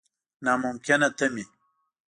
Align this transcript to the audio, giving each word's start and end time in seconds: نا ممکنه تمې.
نا 0.45 0.53
ممکنه 0.63 1.07
تمې. 1.17 1.43